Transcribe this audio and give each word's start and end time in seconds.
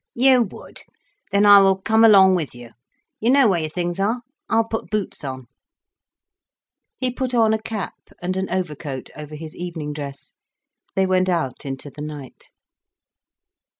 "You 0.15 0.41
would! 0.49 0.81
Then 1.31 1.45
I 1.45 1.61
will 1.61 1.79
come 1.79 2.03
along 2.03 2.33
with 2.33 2.55
you. 2.55 2.71
You 3.19 3.29
know 3.29 3.47
where 3.47 3.59
your 3.59 3.69
things 3.69 3.99
are? 3.99 4.23
I'll 4.49 4.63
put 4.67 4.89
boots 4.89 5.23
on." 5.23 5.45
He 6.97 7.11
put 7.11 7.35
on 7.35 7.53
a 7.53 7.61
cap, 7.61 7.93
and 8.19 8.35
an 8.35 8.49
overcoat 8.49 9.11
over 9.15 9.35
his 9.35 9.55
evening 9.55 9.93
dress. 9.93 10.33
They 10.95 11.05
went 11.05 11.29
out 11.29 11.67
into 11.67 11.91
the 11.91 12.01
night. 12.01 12.49